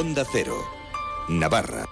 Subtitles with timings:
[0.00, 0.56] Onda Cero.
[1.28, 1.84] Navarra.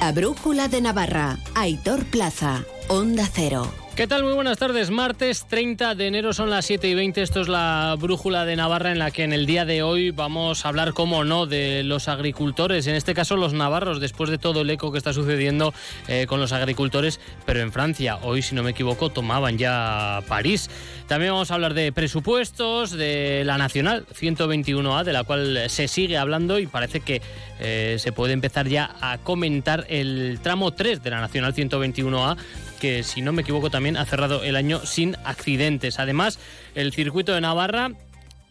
[0.00, 1.38] La Brújula de Navarra.
[1.56, 2.64] Aitor Plaza.
[2.86, 3.83] Onda Cero.
[3.96, 4.24] ¿Qué tal?
[4.24, 4.90] Muy buenas tardes.
[4.90, 7.22] Martes 30 de enero son las 7 y 20.
[7.22, 10.64] Esto es la brújula de Navarra en la que en el día de hoy vamos
[10.64, 14.62] a hablar, como no, de los agricultores, en este caso los navarros, después de todo
[14.62, 15.72] el eco que está sucediendo
[16.08, 18.18] eh, con los agricultores, pero en Francia.
[18.22, 20.70] Hoy, si no me equivoco, tomaban ya París.
[21.06, 26.18] También vamos a hablar de presupuestos, de la Nacional 121A, de la cual se sigue
[26.18, 27.22] hablando y parece que
[27.60, 32.36] eh, se puede empezar ya a comentar el tramo 3 de la Nacional 121A
[32.74, 35.98] que si no me equivoco también ha cerrado el año sin accidentes.
[35.98, 36.38] Además,
[36.74, 37.92] el circuito de Navarra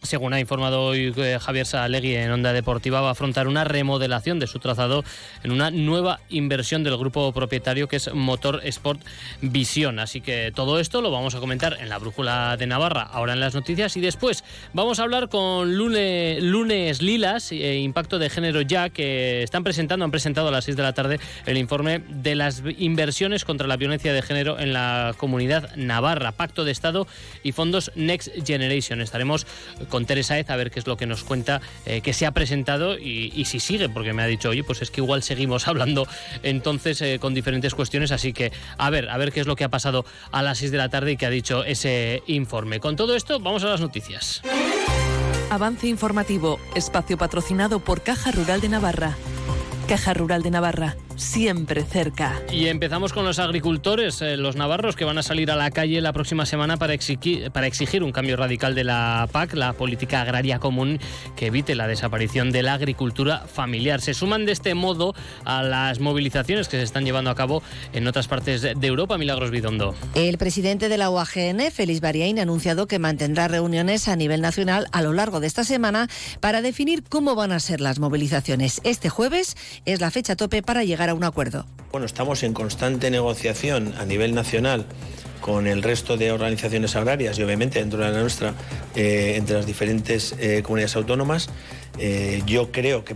[0.04, 4.38] según ha informado hoy eh, Javier Salegui en Onda Deportiva, va a afrontar una remodelación
[4.38, 5.04] de su trazado
[5.42, 9.00] en una nueva inversión del grupo propietario que es Motor Sport
[9.40, 9.98] Visión.
[9.98, 13.40] Así que todo esto lo vamos a comentar en la Brújula de Navarra, ahora en
[13.40, 18.90] las noticias, y después vamos a hablar con Lunes, Lilas, eh, Impacto de Género Ya,
[18.90, 22.62] que están presentando, han presentado a las 6 de la tarde el informe de las
[22.78, 27.06] inversiones contra la violencia de género en la comunidad navarra, Pacto de Estado
[27.42, 29.00] y fondos Next Generation.
[29.00, 29.46] Estaremos
[30.04, 32.98] Teresa Ez a ver qué es lo que nos cuenta, eh, que se ha presentado
[32.98, 36.06] y, si sigue, porque me ha dicho, oye, pues es que igual seguimos hablando
[36.42, 39.64] entonces eh, con diferentes cuestiones, así que a ver, a ver qué es lo que
[39.64, 42.80] ha pasado a las 6 de la tarde y que ha dicho ese informe.
[42.80, 44.42] Con todo esto, vamos a las noticias.
[45.50, 49.16] Avance informativo, espacio patrocinado por Caja Rural de Navarra.
[49.86, 52.40] Caja Rural de Navarra siempre cerca.
[52.52, 56.00] Y empezamos con los agricultores, eh, los navarros, que van a salir a la calle
[56.00, 60.20] la próxima semana para exigir, para exigir un cambio radical de la PAC, la política
[60.20, 60.98] agraria común,
[61.36, 64.00] que evite la desaparición de la agricultura familiar.
[64.00, 68.06] Se suman de este modo a las movilizaciones que se están llevando a cabo en
[68.06, 69.18] otras partes de Europa.
[69.18, 69.94] Milagros Bidondo.
[70.14, 74.86] El presidente de la UAGN, Félix Bariaín, ha anunciado que mantendrá reuniones a nivel nacional
[74.92, 76.08] a lo largo de esta semana
[76.40, 78.80] para definir cómo van a ser las movilizaciones.
[78.84, 81.66] Este jueves es la fecha tope para llegar a un acuerdo.
[81.92, 84.86] Bueno, estamos en constante negociación a nivel nacional
[85.40, 88.54] con el resto de organizaciones agrarias y obviamente dentro de la nuestra,
[88.94, 91.50] eh, entre las diferentes eh, comunidades autónomas.
[91.98, 93.14] Eh, yo creo que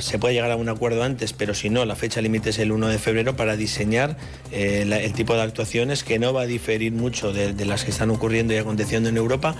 [0.00, 2.72] se puede llegar a un acuerdo antes, pero si no, la fecha límite es el
[2.72, 4.16] 1 de febrero para diseñar
[4.50, 8.10] el tipo de actuaciones que no va a diferir mucho de, de, las que están
[8.10, 9.54] ocurriendo y aconteciendo en Europa.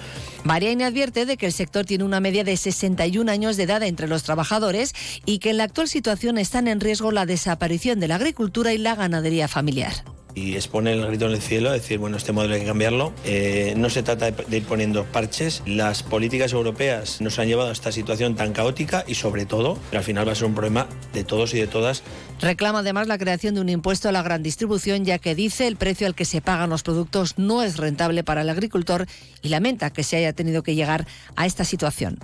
[0.44, 4.08] Mariani advierte de que el sector tiene una media de 61 años de edad entre
[4.08, 8.16] los trabajadores y que en la actual situación están en riesgo la desaparición de la
[8.16, 9.92] agricultura y la ganadería familiar
[10.34, 13.12] y expone el grito en el cielo, decir, bueno, este modelo hay que cambiarlo.
[13.24, 15.62] Eh, no se trata de, ir poniendo parches.
[15.66, 20.04] Las políticas europeas nos han llevado a esta situación tan caótica y sobre todo, al
[20.04, 22.02] final va a ser un problema de todos y de todas.
[22.40, 25.76] Reclama además la creación de un impuesto a la gran distribución, ya que dice el
[25.76, 29.06] precio al que se pagan los productos no es rentable para el agricultor
[29.42, 31.06] y lamenta que se haya tenido que llegar
[31.36, 32.18] a esta situación.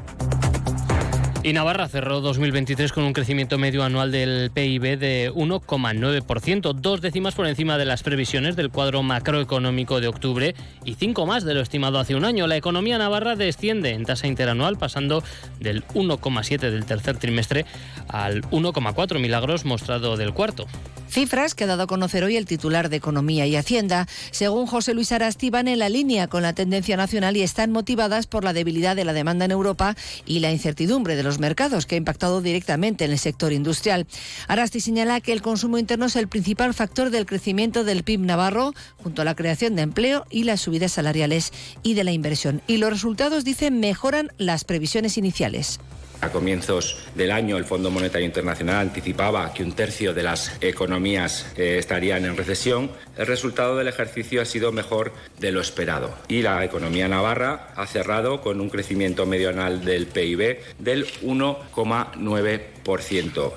[1.48, 7.34] Y Navarra cerró 2023 con un crecimiento medio anual del PIB de 1,9%, dos décimas
[7.34, 10.54] por encima de las previsiones del cuadro macroeconómico de octubre
[10.84, 12.46] y cinco más de lo estimado hace un año.
[12.46, 15.24] La economía navarra desciende en tasa interanual pasando
[15.58, 17.64] del 1,7 del tercer trimestre
[18.08, 20.66] al 1,4 milagros mostrado del cuarto.
[21.08, 24.06] Cifras que ha dado a conocer hoy el titular de Economía y Hacienda.
[24.30, 28.26] Según José Luis Arasti, van en la línea con la tendencia nacional y están motivadas
[28.26, 31.94] por la debilidad de la demanda en Europa y la incertidumbre de los mercados, que
[31.94, 34.06] ha impactado directamente en el sector industrial.
[34.48, 38.74] Arasti señala que el consumo interno es el principal factor del crecimiento del PIB navarro,
[38.96, 42.62] junto a la creación de empleo y las subidas salariales y de la inversión.
[42.66, 45.80] Y los resultados, dicen, mejoran las previsiones iniciales.
[46.20, 51.52] A comienzos del año, el Fondo Monetario Internacional anticipaba que un tercio de las economías
[51.56, 52.90] eh, estarían en recesión.
[53.16, 57.86] El resultado del ejercicio ha sido mejor de lo esperado y la economía navarra ha
[57.86, 62.77] cerrado con un crecimiento medio anual del PIB del 1,9%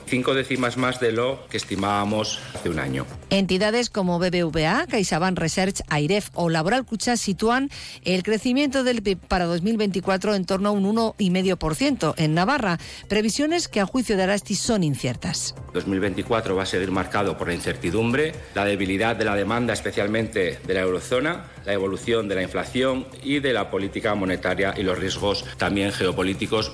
[0.06, 3.06] cinco décimas más de lo que estimábamos hace un año.
[3.30, 7.70] Entidades como BBVA, CaixaBank Research, AIREF o Laboral Cucha sitúan
[8.04, 12.78] el crecimiento del PIB para 2024 en torno a un 1,5% en Navarra,
[13.08, 15.56] previsiones que a juicio de Arasti son inciertas.
[15.74, 20.74] 2024 va a seguir marcado por la incertidumbre, la debilidad de la demanda, especialmente de
[20.74, 25.46] la eurozona, la evolución de la inflación y de la política monetaria y los riesgos
[25.58, 26.74] también geopolíticos.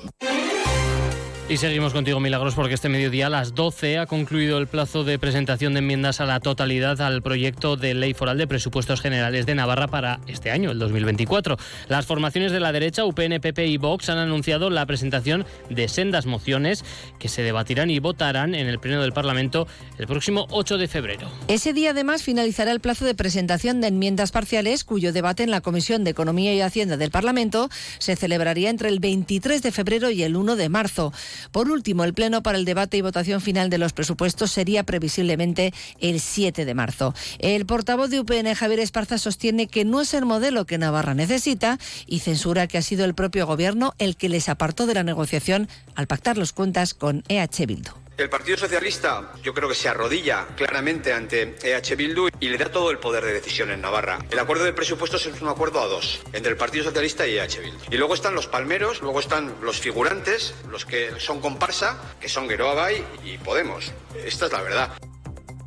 [1.50, 5.18] Y seguimos contigo, Milagros, porque este mediodía a las 12 ha concluido el plazo de
[5.18, 9.54] presentación de enmiendas a la totalidad al proyecto de ley foral de presupuestos generales de
[9.54, 11.56] Navarra para este año, el 2024.
[11.88, 16.26] Las formaciones de la derecha, UPN, PP y Vox, han anunciado la presentación de sendas
[16.26, 16.84] mociones
[17.18, 19.66] que se debatirán y votarán en el Pleno del Parlamento
[19.96, 21.30] el próximo 8 de febrero.
[21.48, 25.62] Ese día, además, finalizará el plazo de presentación de enmiendas parciales, cuyo debate en la
[25.62, 27.70] Comisión de Economía y Hacienda del Parlamento
[28.00, 31.10] se celebraría entre el 23 de febrero y el 1 de marzo.
[31.52, 35.72] Por último, el pleno para el debate y votación final de los presupuestos sería previsiblemente
[36.00, 37.14] el 7 de marzo.
[37.38, 41.78] El portavoz de UPN, Javier Esparza, sostiene que no es el modelo que Navarra necesita
[42.06, 45.68] y censura que ha sido el propio gobierno el que les apartó de la negociación
[45.94, 48.07] al pactar los cuentas con EH Bildu.
[48.18, 52.68] El Partido Socialista yo creo que se arrodilla claramente ante EH Bildu y le da
[52.68, 54.18] todo el poder de decisión en Navarra.
[54.28, 57.60] El acuerdo de presupuestos es un acuerdo a dos, entre el Partido Socialista y EH
[57.60, 57.78] Bildu.
[57.92, 62.48] Y luego están los palmeros, luego están los figurantes, los que son comparsa, que son
[62.48, 63.92] Geroa Bay y Podemos.
[64.24, 64.98] Esta es la verdad.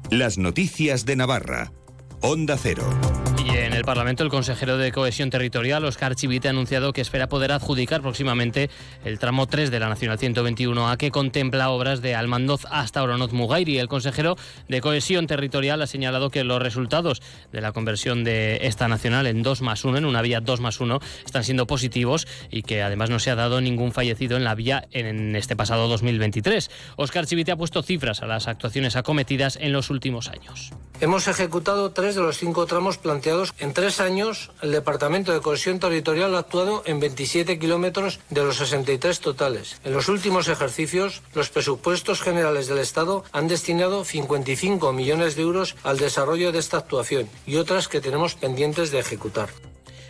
[0.10, 1.72] Las noticias de Navarra.
[2.20, 2.84] Onda Cero.
[3.82, 8.04] El Parlamento, el consejero de Cohesión Territorial, Oscar Chivite, ha anunciado que espera poder adjudicar
[8.04, 8.70] próximamente
[9.04, 13.80] el tramo 3 de la Nacional 121A, que contempla obras de Almandoz hasta Oronoz Mugairi.
[13.80, 14.38] El consejero
[14.68, 19.42] de Cohesión Territorial ha señalado que los resultados de la conversión de esta nacional en
[19.42, 23.10] 2 más 1, en una vía 2 más 1, están siendo positivos y que además
[23.10, 26.70] no se ha dado ningún fallecido en la vía en este pasado 2023.
[26.98, 30.72] Oscar Chivite ha puesto cifras a las actuaciones acometidas en los últimos años.
[31.00, 33.56] Hemos ejecutado tres de los cinco tramos planteados.
[33.58, 38.58] En tres años, el Departamento de Cohesión Territorial ha actuado en 27 kilómetros de los
[38.58, 39.80] 63 totales.
[39.84, 45.76] En los últimos ejercicios, los presupuestos generales del Estado han destinado 55 millones de euros
[45.84, 49.50] al desarrollo de esta actuación y otras que tenemos pendientes de ejecutar.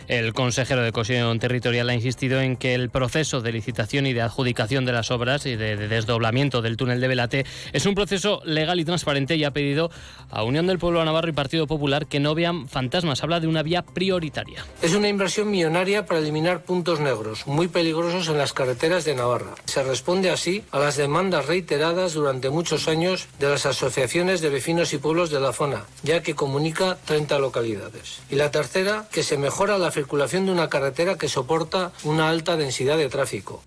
[0.08, 4.22] El consejero de Cohesión Territorial ha insistido en que el proceso de licitación y de
[4.22, 8.80] adjudicación de las obras y de, desdoblamiento del túnel de Velate es un proceso legal
[8.80, 9.90] y transparente y ha pedido
[10.30, 13.22] a Unión del Pueblo Navarro y Partido Popular que no vean fantasmas.
[13.22, 14.64] Habla de una vía prioritaria.
[14.82, 19.54] Es una inversión millonaria para eliminar puntos negros muy peligrosos en las carreteras de Navarra.
[19.66, 24.92] Se responde así a las demandas reiteradas durante muchos años de las asociaciones de vecinos
[24.92, 28.20] y pueblos de la zona, ya que comunica 30 localidades.
[28.30, 32.56] Y la tercera, que se mejora la circulación de una carretera que soporta una alta
[32.56, 33.62] densidad de tráfico.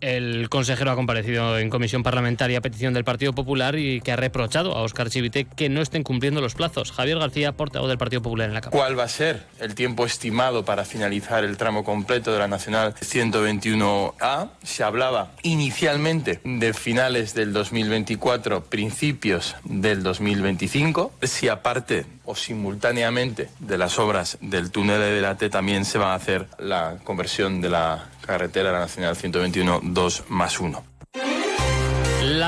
[0.00, 4.16] El consejero ha comparecido en comisión parlamentaria a petición del Partido Popular y que ha
[4.16, 6.90] reprochado a Óscar Chivite que no estén cumpliendo los plazos.
[6.92, 8.78] Javier García, portavoz del Partido Popular en la Cámara.
[8.78, 12.94] ¿Cuál va a ser el tiempo estimado para finalizar el tramo completo de la Nacional
[12.94, 14.48] 121A?
[14.62, 21.12] Se hablaba inicialmente de finales del 2024, principios del 2025.
[21.22, 26.14] Si aparte o simultáneamente de las obras del túnel de Delate también se va a
[26.14, 30.89] hacer la conversión de la carretera nacional 121 2 más 1.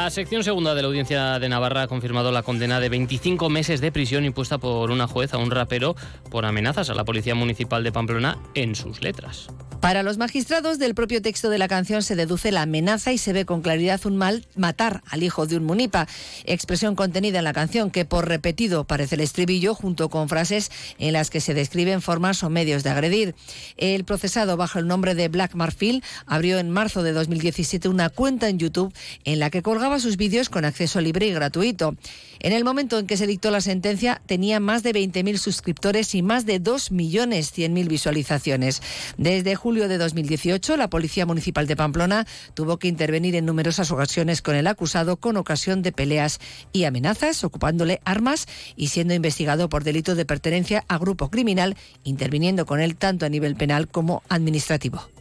[0.02, 3.80] La sección segunda de la Audiencia de Navarra ha confirmado la condena de 25 meses
[3.80, 5.94] de prisión impuesta por una juez a un rapero
[6.28, 9.46] por amenazas a la Policía Municipal de Pamplona en sus letras.
[9.82, 13.32] Para los magistrados del propio texto de la canción se deduce la amenaza y se
[13.32, 16.06] ve con claridad un mal matar al hijo de un munipa,
[16.44, 21.14] expresión contenida en la canción que por repetido parece el estribillo junto con frases en
[21.14, 23.34] las que se describen formas o medios de agredir.
[23.76, 28.48] El procesado bajo el nombre de Black Marfil abrió en marzo de 2017 una cuenta
[28.48, 28.94] en YouTube
[29.24, 31.96] en la que colgaba sus vídeos con acceso libre y gratuito.
[32.40, 36.22] En el momento en que se dictó la sentencia tenía más de 20.000 suscriptores y
[36.22, 38.82] más de 2.100.000 visualizaciones.
[39.16, 44.42] Desde julio de 2018, la Policía Municipal de Pamplona tuvo que intervenir en numerosas ocasiones
[44.42, 46.40] con el acusado con ocasión de peleas
[46.72, 52.66] y amenazas, ocupándole armas y siendo investigado por delito de pertenencia a grupo criminal, interviniendo
[52.66, 55.11] con él tanto a nivel penal como administrativo.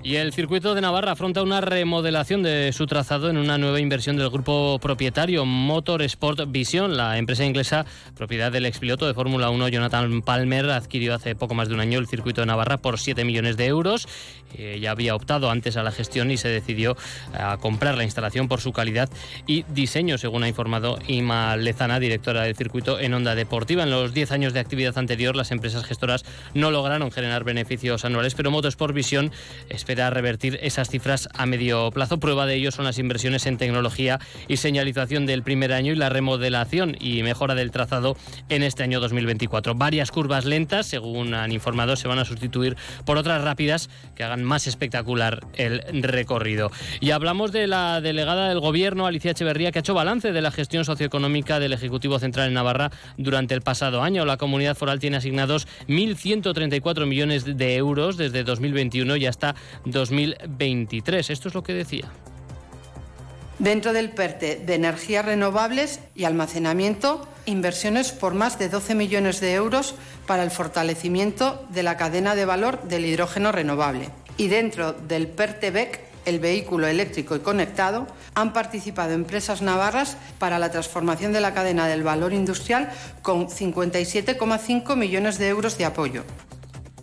[0.00, 4.16] Y el circuito de Navarra afronta una remodelación de su trazado en una nueva inversión
[4.16, 6.96] del grupo propietario Motorsport Vision.
[6.96, 11.68] La empresa inglesa, propiedad del expiloto de Fórmula 1 Jonathan Palmer, adquirió hace poco más
[11.68, 14.06] de un año el circuito de Navarra por 7 millones de euros.
[14.56, 16.96] Eh, ya había optado antes a la gestión y se decidió
[17.34, 19.10] a comprar la instalación por su calidad
[19.46, 23.82] y diseño, según ha informado Ima Lezana, directora del circuito en Onda Deportiva.
[23.82, 26.24] En los 10 años de actividad anterior, las empresas gestoras
[26.54, 29.32] no lograron generar beneficios anuales, pero Motorsport Vision
[29.88, 32.20] espera revertir esas cifras a medio plazo.
[32.20, 36.10] Prueba de ello son las inversiones en tecnología y señalización del primer año y la
[36.10, 38.14] remodelación y mejora del trazado
[38.50, 39.76] en este año 2024.
[39.76, 42.76] Varias curvas lentas, según han informado, se van a sustituir
[43.06, 46.70] por otras rápidas que hagan más espectacular el recorrido.
[47.00, 50.50] Y hablamos de la delegada del Gobierno, Alicia Echeverría, que ha hecho balance de la
[50.50, 54.26] gestión socioeconómica del Ejecutivo Central en Navarra durante el pasado año.
[54.26, 59.54] La comunidad foral tiene asignados 1.134 millones de euros desde 2021 y hasta
[59.84, 61.30] 2023.
[61.30, 62.10] Esto es lo que decía.
[63.58, 69.54] Dentro del PERTE de energías renovables y almacenamiento, inversiones por más de 12 millones de
[69.54, 69.96] euros
[70.28, 74.10] para el fortalecimiento de la cadena de valor del hidrógeno renovable.
[74.36, 80.70] Y dentro del PERTE-BEC, el vehículo eléctrico y conectado, han participado empresas navarras para la
[80.70, 82.90] transformación de la cadena del valor industrial
[83.22, 86.22] con 57,5 millones de euros de apoyo.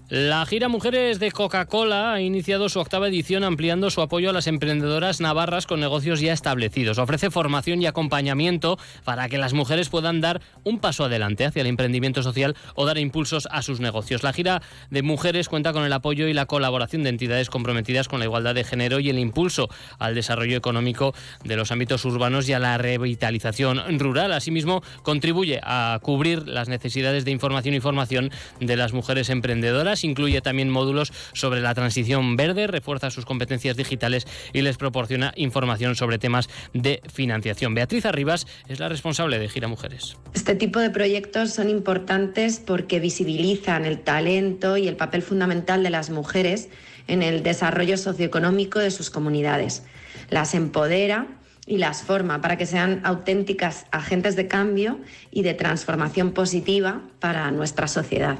[0.07, 4.45] La gira Mujeres de Coca-Cola ha iniciado su octava edición ampliando su apoyo a las
[4.45, 6.99] emprendedoras navarras con negocios ya establecidos.
[6.99, 11.67] Ofrece formación y acompañamiento para que las mujeres puedan dar un paso adelante hacia el
[11.67, 14.21] emprendimiento social o dar impulsos a sus negocios.
[14.21, 18.19] La gira de Mujeres cuenta con el apoyo y la colaboración de entidades comprometidas con
[18.19, 22.53] la igualdad de género y el impulso al desarrollo económico de los ámbitos urbanos y
[22.53, 24.33] a la revitalización rural.
[24.33, 30.41] Asimismo, contribuye a cubrir las necesidades de información y formación de las mujeres emprendedoras incluye
[30.41, 36.17] también módulos sobre la transición verde, refuerza sus competencias digitales y les proporciona información sobre
[36.17, 37.73] temas de financiación.
[37.73, 40.17] Beatriz Arribas es la responsable de Gira Mujeres.
[40.33, 45.89] Este tipo de proyectos son importantes porque visibilizan el talento y el papel fundamental de
[45.89, 46.69] las mujeres
[47.07, 49.83] en el desarrollo socioeconómico de sus comunidades.
[50.29, 51.27] Las empodera
[51.65, 54.99] y las forma para que sean auténticas agentes de cambio
[55.31, 58.39] y de transformación positiva para nuestra sociedad.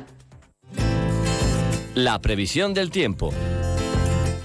[1.96, 3.34] La previsión del tiempo.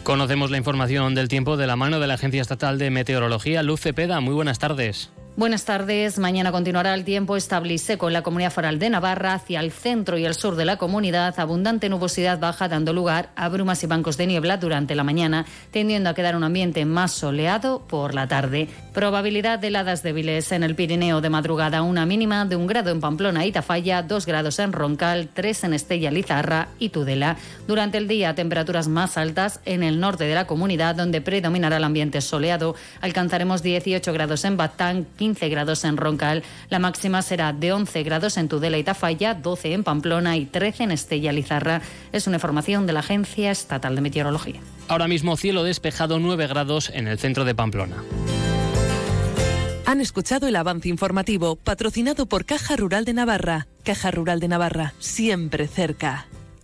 [0.04, 3.80] Conocemos la información del tiempo de la mano de la Agencia Estatal de Meteorología, Luz
[3.80, 4.21] Cepeda.
[4.21, 5.11] Muy buenas tardes.
[5.40, 6.18] Buenas tardes.
[6.18, 9.73] Mañana continuará el tiempo estable y seco en la comunidad foral de Navarra, hacia el
[9.73, 11.40] centro y el sur de la comunidad.
[11.40, 16.11] Abundante nubosidad baja, dando lugar a brumas y bancos de niebla durante la mañana, tendiendo
[16.11, 18.68] a quedar un ambiente más soleado por la tarde.
[18.92, 23.00] Probabilidad de heladas débiles en el Pirineo de madrugada, una mínima de un grado en
[23.00, 27.38] Pamplona y Tafalla, dos grados en Roncal, tres en Estella, Lizarra y Tudela.
[27.66, 31.85] Durante el día, temperaturas más altas en el norte de la comunidad, donde predominará el
[31.85, 32.75] ambiente soleado.
[33.00, 36.42] Alcanzaremos 18 grados en Batán, 15 grados en Roncal.
[36.68, 40.84] La máxima será de 11 grados en Tudela y Tafalla, 12 en Pamplona y 13
[40.84, 41.82] en Estella Lizarra.
[42.12, 44.60] Es una información de la Agencia Estatal de Meteorología.
[44.88, 47.96] Ahora mismo cielo despejado 9 grados en el centro de Pamplona.
[49.87, 53.66] Han escuchado el avance informativo patrocinado por Caja Rural de Navarra.
[53.82, 56.26] Caja Rural de Navarra, siempre cerca.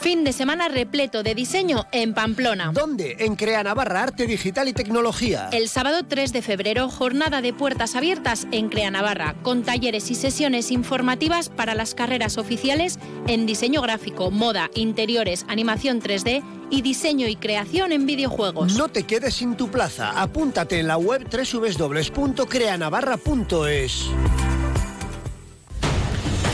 [0.00, 2.70] Fin de semana repleto de diseño en Pamplona.
[2.72, 3.16] ¿Dónde?
[3.18, 5.48] En Crea Navarra, Arte Digital y Tecnología.
[5.52, 10.14] El sábado 3 de febrero, jornada de puertas abiertas en Crea Navarra, con talleres y
[10.14, 17.26] sesiones informativas para las carreras oficiales en diseño gráfico, moda, interiores, animación 3D y diseño
[17.26, 18.76] y creación en videojuegos.
[18.76, 20.12] No te quedes sin tu plaza.
[20.20, 24.10] Apúntate en la web www.creanavarra.es.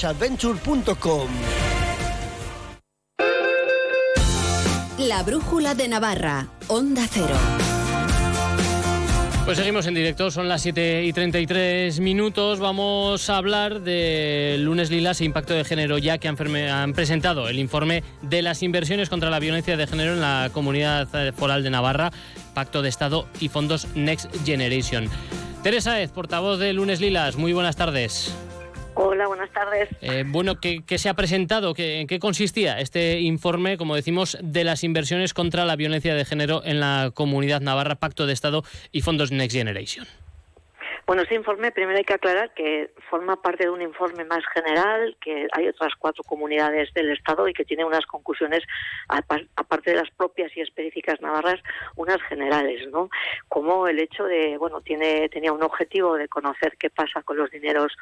[0.00, 1.28] desafíoovertraceadventure.com.
[4.98, 7.34] La brújula de Navarra, Onda Cero.
[9.44, 12.60] Pues seguimos en directo, son las 7 y 33 minutos.
[12.60, 17.48] Vamos a hablar de Lunes Lilas e Impacto de Género, ya que han, han, presentado
[17.48, 21.70] el informe de las inversiones contra la violencia de género en la comunidad foral de
[21.70, 22.12] Navarra,
[22.54, 25.08] Pacto de Estado y fondos Next Generation.
[25.62, 28.32] Teresa Ez, portavoz de Lunes Lilas, muy buenas tardes.
[29.02, 29.88] Hola, buenas tardes.
[30.02, 31.72] Eh, bueno, ¿qué, ¿qué, se ha presentado?
[31.72, 36.26] ¿Qué, ¿En qué consistía este informe, como decimos, de las inversiones contra la violencia de
[36.26, 40.06] género en la comunidad navarra, Pacto de Estado y fondos Next Generation?
[41.10, 45.16] Bueno, este informe primero hay que aclarar que forma parte de un informe más general,
[45.20, 48.62] que hay otras cuatro comunidades del Estado y que tiene unas conclusiones,
[49.08, 51.60] aparte de las propias y específicas navarras,
[51.96, 53.10] unas generales, ¿no?
[53.48, 57.50] Como el hecho de, bueno, tiene tenía un objetivo de conocer qué pasa con los
[57.50, 57.92] dineros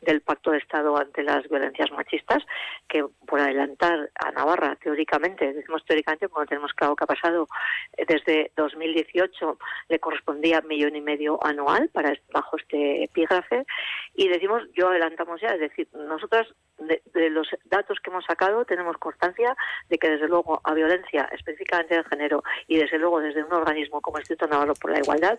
[0.00, 2.42] del Pacto de Estado ante las violencias machistas,
[2.88, 7.48] que por adelantar a Navarra, teóricamente, decimos teóricamente, cuando tenemos claro que ha pasado
[7.96, 9.58] eh, desde 2018,
[9.88, 13.66] le correspondía millón y medio anual para bajo este epígrafe
[14.14, 16.48] Y decimos, yo adelantamos ya, es decir, nosotras
[16.78, 19.56] de, los datos que hemos sacado tenemos constancia
[19.88, 24.00] de que desde luego a violencia específicamente de género y desde luego desde un organismo
[24.00, 25.38] como el Instituto Navarro por la Igualdad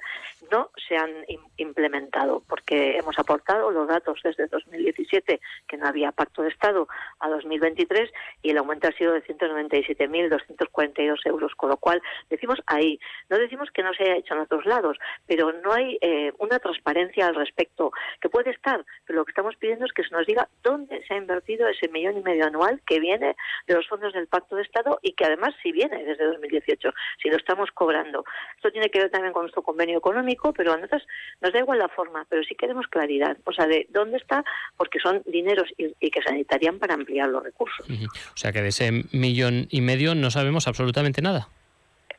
[0.51, 1.11] no se han
[1.57, 6.87] implementado porque hemos aportado los datos desde 2017 que no había pacto de Estado
[7.19, 8.11] a 2023
[8.41, 12.99] y el aumento ha sido de 197.242 euros con lo cual decimos ahí
[13.29, 14.97] no decimos que no se haya hecho en otros lados
[15.27, 19.55] pero no hay eh, una transparencia al respecto que puede estar pero lo que estamos
[19.55, 22.81] pidiendo es que se nos diga dónde se ha invertido ese millón y medio anual
[22.85, 23.35] que viene
[23.67, 26.89] de los fondos del Pacto de Estado y que además sí viene desde 2018,
[27.21, 28.25] si lo estamos cobrando.
[28.55, 31.07] Esto tiene que ver también con nuestro convenio económico, pero a nosotros
[31.41, 34.34] nos da igual la forma, pero sí queremos claridad, o sea, de dónde está,
[34.77, 37.85] porque son dineros y, que se necesitarían para ampliar los recursos.
[37.89, 41.49] O sea, que de ese millón y medio no sabemos absolutamente nada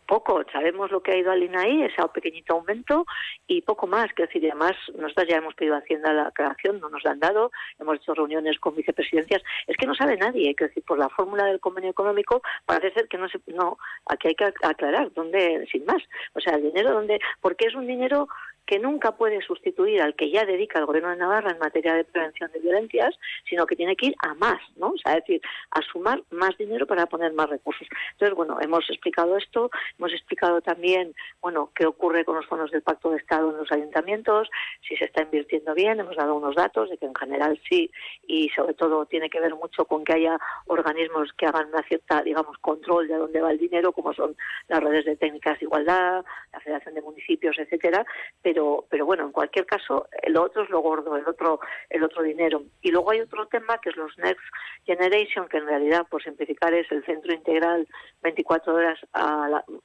[0.07, 0.43] poco.
[0.53, 3.07] Sabemos lo que ha ido al INAI, ese pequeñito aumento,
[3.47, 4.13] y poco más.
[4.15, 7.21] Que decir, además, nosotros ya hemos pedido a Hacienda la aclaración, no nos la han
[7.21, 9.43] dado, hemos hecho reuniones con vicepresidencias.
[9.67, 13.09] Es que no sabe nadie, que decir, por la fórmula del convenio económico, parece ser
[13.09, 13.41] que no se.
[13.47, 16.03] No, aquí hay que aclarar, ¿dónde, sin más?
[16.35, 17.21] O sea, el dinero, ¿dónde?
[17.41, 18.29] Porque es un dinero
[18.67, 22.05] que nunca puede sustituir al que ya dedica el Gobierno de Navarra en materia de
[22.05, 23.15] prevención de violencias,
[23.49, 24.89] sino que tiene que ir a más, ¿no?
[24.89, 27.87] O sea, es decir, a sumar más dinero para poner más recursos.
[28.13, 32.83] Entonces, bueno, hemos explicado esto, hemos explicado también, bueno, qué ocurre con los fondos del
[32.83, 34.49] Pacto de Estado en los ayuntamientos,
[34.87, 37.91] si se está invirtiendo bien, hemos dado unos datos de que en general sí,
[38.27, 42.23] y sobre todo tiene que ver mucho con que haya organismos que hagan una cierta,
[42.23, 44.37] digamos, control de dónde va el dinero, como son
[44.69, 48.05] las redes de técnicas de igualdad, la Federación de Municipios, etcétera,
[48.43, 48.56] pero,
[48.89, 51.61] pero bueno, en cualquier caso, el otro es lo gordo, el otro,
[51.91, 52.63] el otro dinero.
[52.81, 54.43] Y luego hay otro tema que es los Next
[54.85, 57.87] Generation, que en realidad, por simplificar, es el Centro Integral
[58.23, 58.99] 24 horas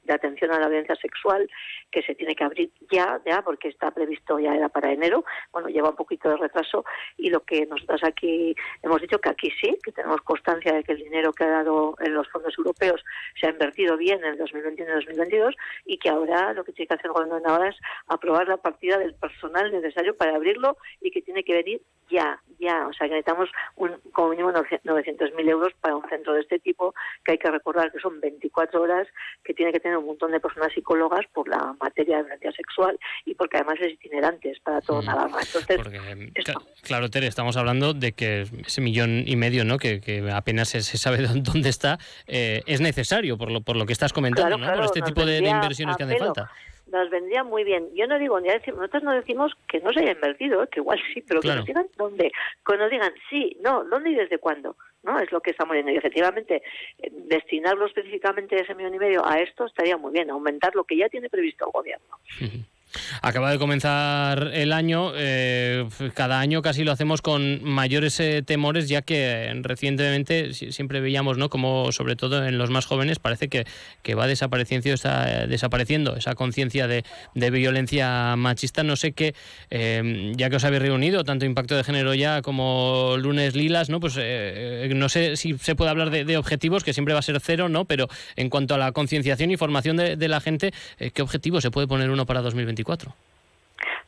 [0.02, 1.48] de atención a la violencia sexual,
[1.90, 5.24] que se tiene que abrir ya, ya, porque está previsto ya era para enero.
[5.52, 6.84] Bueno, lleva un poquito de retraso
[7.16, 10.92] y lo que nosotros aquí hemos dicho que aquí sí, que tenemos constancia de que
[10.92, 13.04] el dinero que ha dado en los fondos europeos
[13.40, 16.88] se ha invertido bien en el 2021 y 2022 y que ahora lo que tiene
[16.88, 17.76] que hacer el gobierno Navarra es
[18.06, 22.86] aprobar la partida del personal necesario para abrirlo y que tiene que venir ya, ya.
[22.86, 26.94] O sea, que necesitamos un, como mínimo 900.000 euros para un centro de este tipo,
[27.24, 29.08] que hay que recordar que son 24 horas,
[29.42, 32.98] que tiene que tener un montón de personas psicólogas por la materia de violencia sexual
[33.24, 35.54] y porque además es itinerante, es para todo nada más.
[35.54, 36.32] Entonces,
[36.82, 39.78] claro, Tere, estamos hablando de que ese millón y medio, ¿no?
[39.78, 40.00] que,
[40.32, 44.58] apenas se, sabe dónde está, eh, es necesario por lo, por lo que estás comentando,
[44.58, 44.74] ¿no?
[44.74, 46.50] por este tipo de, inversiones que hace falta
[46.92, 47.88] nos vendría muy bien.
[47.94, 50.68] Yo no digo, ni a decir, nosotros no decimos que no se haya invertido, ¿eh?
[50.70, 52.30] que igual sí, pero que nos digan dónde.
[52.66, 54.76] Que nos digan sí, no, dónde y desde cuándo.
[55.02, 55.18] ¿no?
[55.18, 55.90] Es lo que estamos viendo.
[55.90, 56.62] Y efectivamente,
[56.98, 60.96] eh, destinarlo específicamente ese millón y medio a esto estaría muy bien, aumentar lo que
[60.96, 62.18] ya tiene previsto el gobierno.
[63.22, 68.88] Acaba de comenzar el año, eh, cada año casi lo hacemos con mayores eh, temores,
[68.88, 71.48] ya que recientemente siempre veíamos, ¿no?
[71.48, 73.64] Como sobre todo en los más jóvenes parece que,
[74.02, 78.82] que va desapareciendo, está desapareciendo esa conciencia de, de, violencia machista.
[78.82, 79.34] No sé qué,
[79.70, 84.00] eh, ya que os habéis reunido, tanto Impacto de Género ya como Lunes Lilas, ¿no?
[84.00, 87.68] Pues no sé si se puede hablar de, objetivos, que siempre va a ser cero,
[87.68, 87.84] ¿no?
[87.84, 90.72] Pero en cuanto a la concienciación y formación de, la gente,
[91.12, 92.81] ¿qué objetivo se puede poner uno para 2021?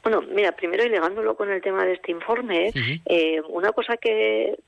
[0.03, 2.71] Bueno, mira, primero y ligándolo con el tema de este informe,
[3.07, 4.59] eh, una cosa que,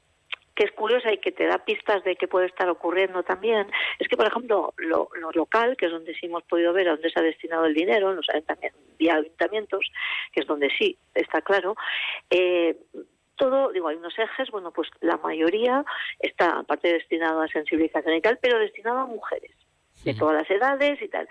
[0.56, 3.66] que es curiosa y que te da pistas de qué puede estar ocurriendo también,
[3.98, 7.10] es que, por ejemplo, lo, local, que es donde sí hemos podido ver a dónde
[7.10, 9.90] se ha destinado el dinero, los ayuntamientos,
[10.32, 11.76] que es donde sí está claro,
[12.30, 12.74] eh,
[13.36, 15.84] todo, digo, hay unos ejes, bueno, pues la mayoría
[16.18, 19.52] está, aparte destinado a sensibilización y tal, pero destinado a mujeres
[20.06, 21.28] de todas las edades y tal.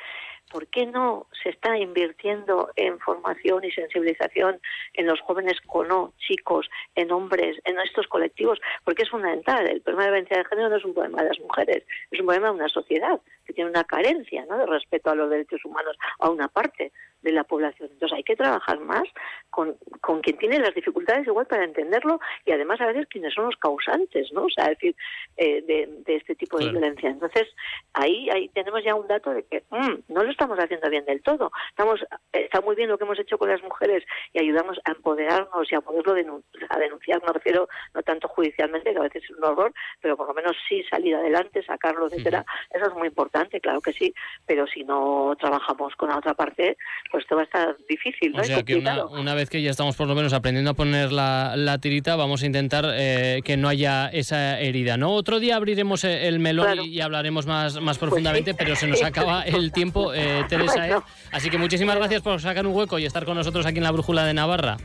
[0.52, 4.60] ¿por qué no se está invirtiendo en formación y sensibilización
[4.94, 8.60] en los jóvenes cono, chicos, en hombres, en estos colectivos?
[8.84, 9.68] Porque es fundamental.
[9.68, 12.26] El problema de violencia de género no es un problema de las mujeres, es un
[12.26, 14.58] problema de una sociedad que tiene una carencia ¿no?
[14.58, 16.92] de respeto a los derechos humanos a una parte
[17.26, 17.90] de la población.
[17.92, 19.04] Entonces hay que trabajar más
[19.50, 23.46] con, con quien tiene las dificultades igual para entenderlo y además a veces quiénes son
[23.46, 24.44] los causantes, ¿no?
[24.44, 24.96] O sea, decir,
[25.38, 27.10] eh, de, este tipo de violencia.
[27.10, 27.48] Entonces
[27.94, 31.22] ahí, ahí tenemos ya un dato de que mm, no lo estamos haciendo bien del
[31.24, 31.52] todo.
[31.70, 32.00] Estamos,
[32.32, 35.76] está muy bien lo que hemos hecho con las mujeres y ayudamos a empoderarnos y
[35.76, 39.44] a poderlo denunciar, a denunciar, me refiero no tanto judicialmente, que a veces es un
[39.44, 42.46] horror, pero por lo menos sí salir adelante, sacarlo, etcétera.
[42.70, 44.14] Eso es muy importante, claro que sí,
[44.46, 46.78] pero si no trabajamos con la otra parte,
[47.16, 48.34] pues esto va a estar difícil.
[48.34, 48.42] ¿no?
[48.42, 51.78] O sea que una, vez que ya estamos por lo menos aprendiendo a poner la,
[51.80, 54.98] tirita, vamos a intentar eh, que no haya esa herida.
[54.98, 55.14] ¿no?
[55.14, 59.02] Otro día abriremos eh, el melón y, hablaremos más, más pues profundamente, pero se nos
[59.02, 61.04] acaba el tiempo, eh, Teresa.
[61.32, 63.92] Así que muchísimas gracias por sacar un hueco y estar con nosotros aquí en la
[63.92, 64.76] Brújula de Navarra.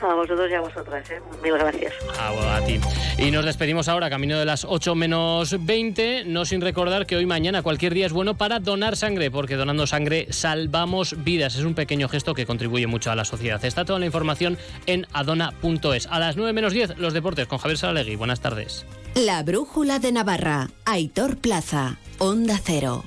[0.00, 1.20] A vosotros y a vosotras, ¿eh?
[1.42, 1.92] Mil gracias.
[2.18, 2.80] Ah, a ti.
[3.18, 7.26] Y nos despedimos ahora, camino de las 8 menos 20, no sin recordar que hoy
[7.26, 11.56] mañana cualquier día es bueno para donar sangre, porque donando sangre salvamos vidas.
[11.56, 13.64] Es un pequeño gesto que contribuye mucho a la sociedad.
[13.64, 14.56] Está toda la información
[14.86, 16.06] en adona.es.
[16.06, 18.16] A las 9 menos 10, los deportes con Javier Saralegui.
[18.16, 18.86] Buenas tardes.
[19.14, 20.68] La Brújula de Navarra.
[20.84, 21.96] Aitor Plaza.
[22.18, 23.04] Onda Cero.